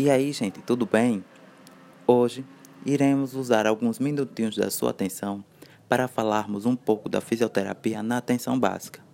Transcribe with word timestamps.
E 0.00 0.08
aí, 0.08 0.32
gente, 0.32 0.62
tudo 0.62 0.86
bem? 0.86 1.24
Hoje 2.06 2.46
iremos 2.86 3.34
usar 3.34 3.66
alguns 3.66 3.98
minutinhos 3.98 4.56
da 4.56 4.70
sua 4.70 4.90
atenção 4.90 5.44
para 5.88 6.06
falarmos 6.06 6.64
um 6.64 6.76
pouco 6.76 7.08
da 7.08 7.20
fisioterapia 7.20 8.00
na 8.00 8.18
atenção 8.18 8.56
básica. 8.56 9.04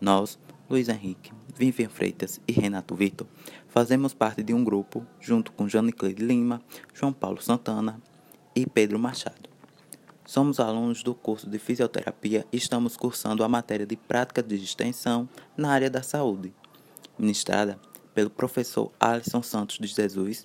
Nós, 0.00 0.36
Luiz 0.68 0.88
Henrique, 0.88 1.30
Vivian 1.54 1.88
Freitas 1.88 2.40
e 2.48 2.52
Renato 2.52 2.96
Vitor, 2.96 3.28
fazemos 3.68 4.12
parte 4.12 4.42
de 4.42 4.52
um 4.52 4.64
grupo 4.64 5.06
junto 5.20 5.52
com 5.52 5.68
Janicleide 5.68 6.26
Lima, 6.26 6.60
João 6.92 7.12
Paulo 7.12 7.40
Santana 7.40 8.02
e 8.56 8.66
Pedro 8.66 8.98
Machado. 8.98 9.48
Somos 10.26 10.58
alunos 10.58 11.04
do 11.04 11.14
curso 11.14 11.48
de 11.48 11.60
fisioterapia 11.60 12.44
e 12.52 12.56
estamos 12.56 12.96
cursando 12.96 13.44
a 13.44 13.48
matéria 13.48 13.86
de 13.86 13.96
prática 13.96 14.42
de 14.42 14.56
extensão 14.56 15.28
na 15.56 15.70
área 15.70 15.88
da 15.88 16.02
saúde, 16.02 16.52
ministrada 17.16 17.78
pelo 18.14 18.30
professor 18.30 18.90
Alisson 18.98 19.42
Santos 19.42 19.78
de 19.78 19.86
Jesus, 19.86 20.44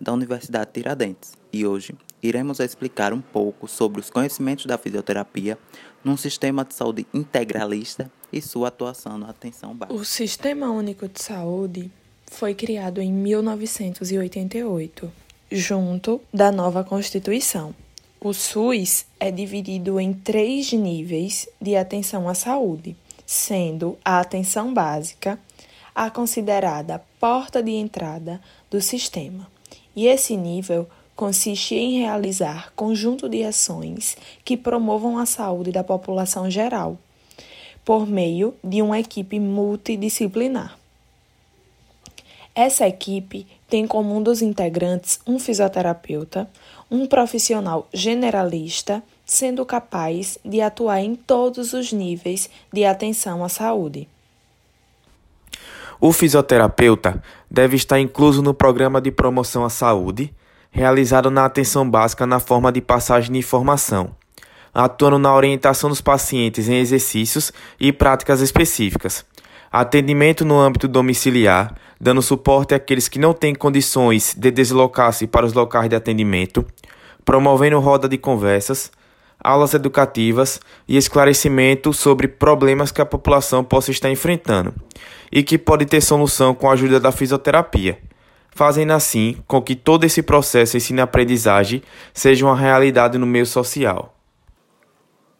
da 0.00 0.12
Universidade 0.12 0.70
Tiradentes, 0.72 1.32
e 1.52 1.66
hoje 1.66 1.94
iremos 2.22 2.60
explicar 2.60 3.12
um 3.12 3.20
pouco 3.20 3.66
sobre 3.66 4.00
os 4.00 4.08
conhecimentos 4.10 4.66
da 4.66 4.78
fisioterapia 4.78 5.58
num 6.04 6.16
sistema 6.16 6.64
de 6.64 6.74
saúde 6.74 7.06
integralista 7.12 8.10
e 8.32 8.40
sua 8.40 8.68
atuação 8.68 9.18
na 9.18 9.28
atenção 9.30 9.74
básica. 9.74 9.98
O 9.98 10.04
Sistema 10.04 10.70
Único 10.70 11.08
de 11.08 11.20
Saúde 11.20 11.90
foi 12.26 12.54
criado 12.54 13.00
em 13.00 13.12
1988, 13.12 15.10
junto 15.50 16.20
da 16.32 16.52
nova 16.52 16.84
Constituição. 16.84 17.74
O 18.20 18.32
SUS 18.32 19.06
é 19.18 19.30
dividido 19.30 19.98
em 20.00 20.12
três 20.12 20.72
níveis 20.72 21.48
de 21.60 21.76
atenção 21.76 22.28
à 22.28 22.34
saúde, 22.34 22.96
sendo 23.24 23.96
a 24.04 24.20
atenção 24.20 24.74
básica, 24.74 25.38
a 25.98 26.10
considerada 26.10 27.02
porta 27.18 27.60
de 27.60 27.72
entrada 27.72 28.40
do 28.70 28.80
sistema. 28.80 29.50
E 29.96 30.06
esse 30.06 30.36
nível 30.36 30.86
consiste 31.16 31.74
em 31.74 31.98
realizar 31.98 32.72
conjunto 32.76 33.28
de 33.28 33.42
ações 33.42 34.16
que 34.44 34.56
promovam 34.56 35.18
a 35.18 35.26
saúde 35.26 35.72
da 35.72 35.82
população 35.82 36.48
geral, 36.48 36.96
por 37.84 38.06
meio 38.06 38.54
de 38.62 38.80
uma 38.80 39.00
equipe 39.00 39.40
multidisciplinar. 39.40 40.78
Essa 42.54 42.86
equipe 42.86 43.44
tem 43.68 43.84
como 43.84 44.16
um 44.16 44.22
dos 44.22 44.40
integrantes 44.40 45.18
um 45.26 45.36
fisioterapeuta, 45.36 46.48
um 46.88 47.08
profissional 47.08 47.88
generalista, 47.92 49.02
sendo 49.26 49.66
capaz 49.66 50.38
de 50.44 50.60
atuar 50.60 51.00
em 51.00 51.16
todos 51.16 51.72
os 51.72 51.92
níveis 51.92 52.48
de 52.72 52.84
atenção 52.84 53.42
à 53.42 53.48
saúde. 53.48 54.06
O 56.00 56.12
fisioterapeuta 56.12 57.20
deve 57.50 57.74
estar 57.74 57.98
incluso 57.98 58.40
no 58.40 58.54
programa 58.54 59.00
de 59.00 59.10
promoção 59.10 59.64
à 59.64 59.68
saúde, 59.68 60.32
realizado 60.70 61.28
na 61.28 61.44
atenção 61.44 61.88
básica 61.88 62.24
na 62.24 62.38
forma 62.38 62.70
de 62.70 62.80
passagem 62.80 63.32
de 63.32 63.38
informação, 63.38 64.14
atuando 64.72 65.18
na 65.18 65.34
orientação 65.34 65.90
dos 65.90 66.00
pacientes 66.00 66.68
em 66.68 66.78
exercícios 66.78 67.52
e 67.80 67.92
práticas 67.92 68.40
específicas, 68.40 69.26
atendimento 69.72 70.44
no 70.44 70.60
âmbito 70.60 70.86
domiciliar, 70.86 71.74
dando 72.00 72.22
suporte 72.22 72.74
àqueles 72.74 73.08
que 73.08 73.18
não 73.18 73.32
têm 73.32 73.52
condições 73.52 74.36
de 74.38 74.52
deslocar-se 74.52 75.26
para 75.26 75.46
os 75.46 75.52
locais 75.52 75.88
de 75.88 75.96
atendimento, 75.96 76.64
promovendo 77.24 77.80
roda 77.80 78.08
de 78.08 78.16
conversas, 78.16 78.92
aulas 79.48 79.72
educativas 79.72 80.60
e 80.86 80.98
esclarecimento 80.98 81.94
sobre 81.94 82.28
problemas 82.28 82.92
que 82.92 83.00
a 83.00 83.06
população 83.06 83.64
possa 83.64 83.90
estar 83.90 84.10
enfrentando 84.10 84.74
e 85.32 85.42
que 85.42 85.56
pode 85.56 85.86
ter 85.86 86.02
solução 86.02 86.54
com 86.54 86.68
a 86.68 86.74
ajuda 86.74 87.00
da 87.00 87.10
fisioterapia, 87.10 87.98
fazendo 88.50 88.92
assim 88.92 89.42
com 89.46 89.62
que 89.62 89.74
todo 89.74 90.04
esse 90.04 90.22
processo 90.22 90.76
ensino-aprendizagem 90.76 91.82
seja 92.12 92.44
uma 92.44 92.54
realidade 92.54 93.16
no 93.16 93.24
meio 93.24 93.46
social. 93.46 94.14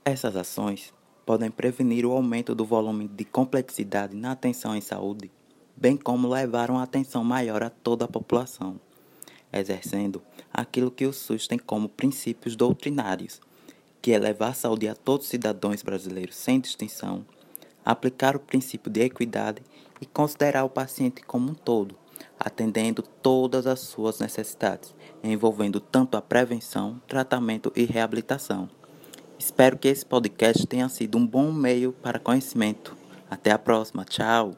Essas 0.02 0.34
ações 0.36 0.94
podem 1.26 1.50
prevenir 1.50 2.06
o 2.06 2.12
aumento 2.12 2.54
do 2.54 2.64
volume 2.64 3.08
de 3.08 3.26
complexidade 3.26 4.16
na 4.16 4.32
atenção 4.32 4.74
em 4.74 4.80
saúde, 4.80 5.30
bem 5.76 5.98
como 5.98 6.30
levar 6.30 6.70
uma 6.70 6.82
atenção 6.82 7.22
maior 7.22 7.62
a 7.62 7.68
toda 7.68 8.06
a 8.06 8.08
população, 8.08 8.80
exercendo 9.52 10.22
aquilo 10.50 10.90
que 10.90 11.04
o 11.04 11.12
SUS 11.12 11.46
tem 11.46 11.58
como 11.58 11.90
princípios 11.90 12.56
doutrinários, 12.56 13.38
que 14.00 14.12
é 14.12 14.18
levar 14.18 14.48
a 14.48 14.54
saúde 14.54 14.88
a 14.88 14.94
todos 14.94 15.26
os 15.26 15.30
cidadãos 15.30 15.82
brasileiros 15.82 16.36
sem 16.36 16.60
distinção, 16.60 17.24
aplicar 17.84 18.36
o 18.36 18.40
princípio 18.40 18.90
de 18.90 19.00
equidade 19.00 19.62
e 20.00 20.06
considerar 20.06 20.64
o 20.64 20.70
paciente 20.70 21.22
como 21.22 21.50
um 21.50 21.54
todo, 21.54 21.96
atendendo 22.38 23.02
todas 23.02 23.66
as 23.66 23.80
suas 23.80 24.20
necessidades, 24.20 24.94
envolvendo 25.22 25.80
tanto 25.80 26.16
a 26.16 26.22
prevenção, 26.22 27.00
tratamento 27.06 27.72
e 27.74 27.84
reabilitação. 27.84 28.68
Espero 29.38 29.78
que 29.78 29.88
esse 29.88 30.04
podcast 30.04 30.66
tenha 30.66 30.88
sido 30.88 31.16
um 31.16 31.26
bom 31.26 31.52
meio 31.52 31.92
para 31.92 32.18
conhecimento. 32.18 32.96
Até 33.30 33.50
a 33.52 33.58
próxima. 33.58 34.04
Tchau! 34.04 34.56